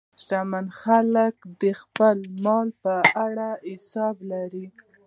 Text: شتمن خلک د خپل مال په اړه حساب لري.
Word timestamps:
شتمن 0.21 0.65
خلک 0.81 1.35
د 1.61 1.63
خپل 1.81 2.17
مال 2.43 2.67
په 2.83 2.95
اړه 3.25 3.49
حساب 3.71 4.15
لري. 4.31 4.65